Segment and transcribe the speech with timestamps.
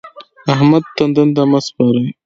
[0.53, 2.07] احمد ته دنده مه سپارئ.